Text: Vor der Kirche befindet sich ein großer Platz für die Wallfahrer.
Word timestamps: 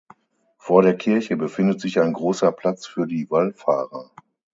Vor 0.57 0.81
der 0.81 0.97
Kirche 0.97 1.37
befindet 1.37 1.79
sich 1.79 1.99
ein 1.99 2.13
großer 2.13 2.51
Platz 2.51 2.87
für 2.87 3.05
die 3.05 3.29
Wallfahrer. 3.29 4.09